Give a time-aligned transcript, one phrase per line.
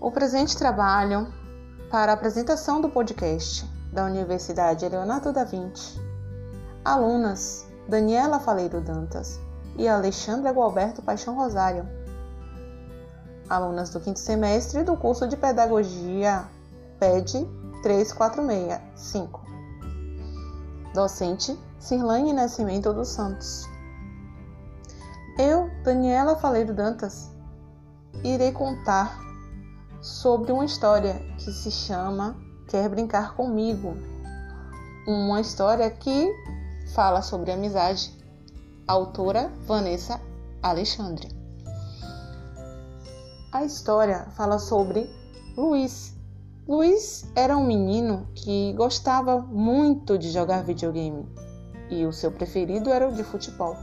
[0.00, 1.30] O presente trabalho
[1.90, 6.00] para a apresentação do podcast da Universidade Leonardo da Vinci,
[6.82, 9.38] alunas Daniela Faleiro Dantas
[9.76, 11.86] e Alexandra Gualberto Paixão Rosário,
[13.46, 16.48] alunas do quinto semestre do curso de Pedagogia
[16.98, 17.46] PED
[17.82, 19.44] 3465.
[20.94, 23.68] Docente Cirlane Nascimento dos Santos.
[25.38, 27.30] Eu, Daniela Faleiro Dantas,
[28.24, 29.29] irei contar
[30.00, 32.36] sobre uma história que se chama
[32.68, 33.96] Quer Brincar Comigo.
[35.06, 36.32] Uma história que
[36.94, 38.18] fala sobre amizade.
[38.86, 40.20] Autora Vanessa
[40.62, 41.28] Alexandre.
[43.52, 45.08] A história fala sobre
[45.56, 46.16] Luiz.
[46.66, 51.28] Luiz era um menino que gostava muito de jogar videogame
[51.90, 53.76] e o seu preferido era o de futebol.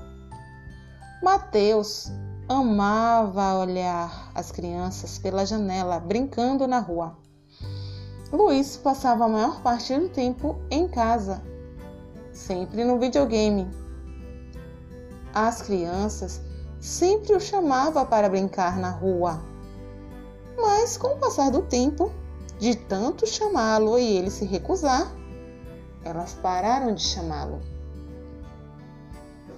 [1.21, 2.11] Mateus
[2.49, 7.17] amava olhar as crianças pela janela brincando na rua.
[8.31, 11.41] Luiz passava a maior parte do tempo em casa,
[12.31, 13.69] sempre no videogame.
[15.33, 16.41] As crianças
[16.79, 19.41] sempre o chamavam para brincar na rua.
[20.55, 22.11] Mas com o passar do tempo,
[22.59, 25.11] de tanto chamá-lo e ele se recusar,
[26.03, 27.59] elas pararam de chamá-lo,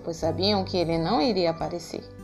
[0.03, 2.18] pois sabiam que ele não iria aparecer.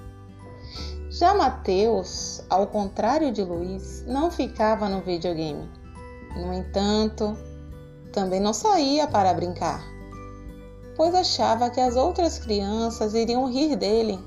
[1.17, 5.71] Já Mateus, ao contrário de Luiz, não ficava no videogame.
[6.35, 7.37] No entanto,
[8.11, 9.81] também não saía para brincar,
[10.93, 14.19] pois achava que as outras crianças iriam rir dele,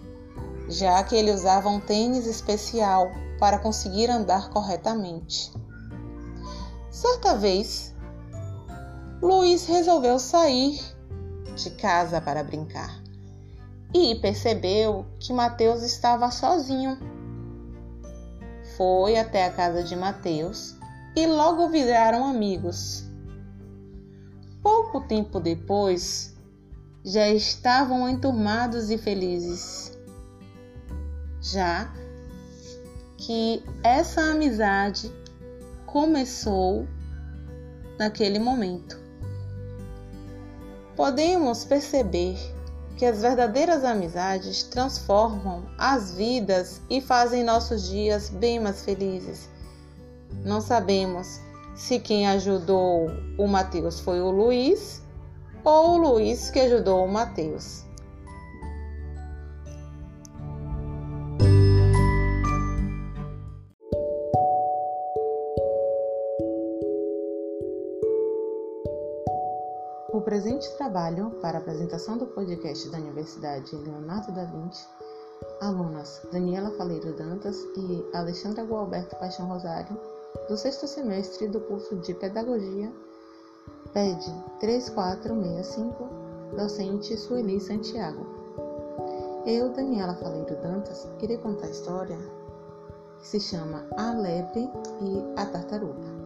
[0.67, 5.53] já que ele usava um tênis especial para conseguir andar corretamente.
[6.91, 7.95] Certa vez,
[9.21, 10.81] Luiz resolveu sair
[11.55, 12.98] de casa para brincar
[13.95, 16.99] e percebeu que Mateus estava sozinho.
[18.77, 20.77] Foi até a casa de Mateus
[21.17, 23.05] e logo viraram amigos.
[24.63, 26.37] Pouco tempo depois,
[27.05, 29.99] já estavam enturmados e felizes.
[31.41, 31.93] Já
[33.17, 35.11] que essa amizade
[35.87, 36.87] começou
[37.99, 39.01] naquele momento.
[40.95, 42.37] Podemos perceber
[42.99, 49.49] que as verdadeiras amizades transformam as vidas e fazem nossos dias bem mais felizes.
[50.45, 51.41] Não sabemos
[51.77, 53.09] se quem ajudou
[53.39, 55.01] o Mateus foi o Luiz
[55.63, 57.85] ou o Luiz que ajudou o Mateus.
[70.29, 74.87] Presente trabalho para a apresentação do podcast da Universidade Leonardo da Vinci,
[75.59, 79.99] alunas Daniela Faleiro Dantas e Alexandra Gualberto Paixão Rosário,
[80.47, 82.93] do sexto semestre do curso de Pedagogia,
[83.95, 84.23] PED
[84.61, 86.11] 3465,
[86.55, 88.27] docente Sueli Santiago.
[89.47, 92.19] Eu, Daniela Faleiro Dantas, irei contar a história
[93.19, 96.18] que se chama A Lebre e a Tartaruga.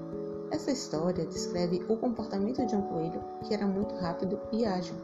[0.53, 4.95] Essa história descreve o comportamento de um coelho que era muito rápido e ágil.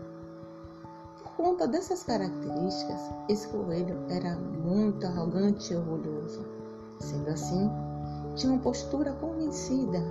[1.22, 3.00] Por conta dessas características,
[3.30, 6.44] esse coelho era muito arrogante e orgulhoso.
[7.00, 7.70] Sendo assim,
[8.34, 10.02] tinha uma postura convencida.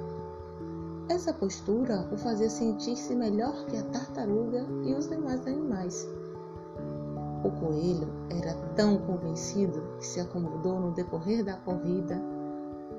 [1.07, 6.07] Essa postura o fazia sentir-se melhor que a tartaruga e os demais animais.
[7.43, 12.19] O coelho era tão convencido que se acomodou no decorrer da corrida,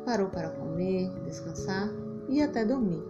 [0.05, 1.91] parou para comer, descansar
[2.29, 3.03] e até dormir.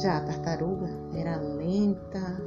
[0.00, 2.42] Já a tartaruga era lenta,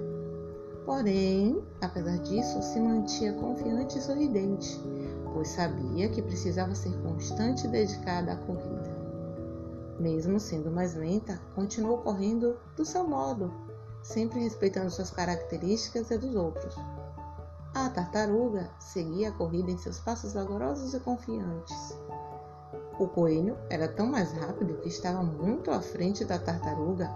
[0.86, 4.80] porém, apesar disso, se mantinha confiante e sorridente,
[5.34, 9.00] pois sabia que precisava ser constante e dedicada à corrida.
[10.00, 13.52] Mesmo sendo mais lenta, continuou correndo do seu modo,
[14.02, 16.76] sempre respeitando suas características e dos outros.
[17.74, 21.98] A tartaruga seguia a corrida em seus passos vagarosos e confiantes.
[23.00, 27.10] O coelho era tão mais rápido que estava muito à frente da tartaruga,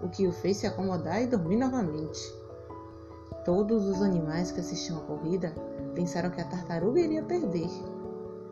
[0.00, 2.20] o que o fez se acomodar e dormir novamente.
[3.44, 5.52] Todos os animais que assistiam à corrida
[5.94, 7.70] pensaram que a tartaruga iria perder.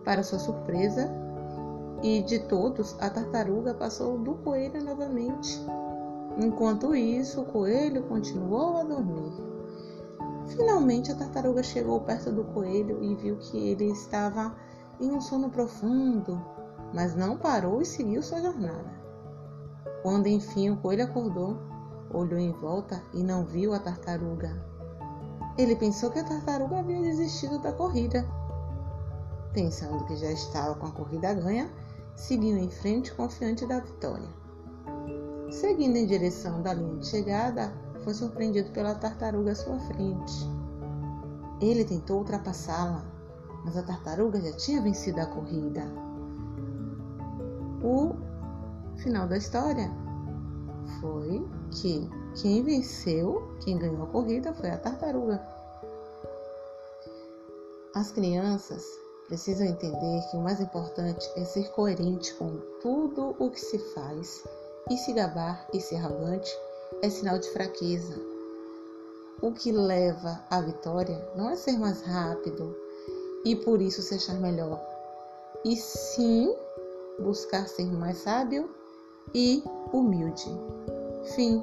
[0.05, 1.11] Para sua surpresa,
[2.03, 5.59] e de todos, a tartaruga passou do coelho novamente.
[6.37, 9.33] Enquanto isso, o coelho continuou a dormir.
[10.49, 14.55] Finalmente, a tartaruga chegou perto do coelho e viu que ele estava
[15.00, 16.55] em um sono profundo
[16.94, 18.94] mas não parou e seguiu sua jornada.
[20.02, 21.58] Quando enfim o coelho acordou,
[22.12, 24.64] olhou em volta e não viu a tartaruga.
[25.58, 28.25] Ele pensou que a tartaruga havia desistido da corrida.
[29.52, 31.69] Pensando que já estava com a corrida ganha,
[32.14, 34.29] seguiu em frente confiante da vitória.
[35.50, 40.49] Seguindo em direção da linha de chegada, foi surpreendido pela tartaruga à sua frente.
[41.61, 43.05] Ele tentou ultrapassá-la,
[43.64, 45.82] mas a tartaruga já tinha vencido a corrida.
[47.82, 48.14] O
[48.96, 49.90] final da história
[51.00, 52.08] foi que
[52.40, 55.43] quem venceu, quem ganhou a corrida foi a tartaruga.
[57.94, 58.84] As crianças
[59.28, 64.44] precisam entender que o mais importante é ser coerente com tudo o que se faz
[64.90, 66.50] e se gabar e ser arrogante
[67.02, 68.14] é sinal de fraqueza.
[69.40, 72.84] O que leva à vitória não é ser mais rápido
[73.44, 74.81] e por isso se achar melhor,
[75.64, 76.55] e sim
[77.19, 78.69] buscar ser mais sábio
[79.35, 79.62] e
[79.93, 80.46] humilde.
[81.35, 81.62] Fim.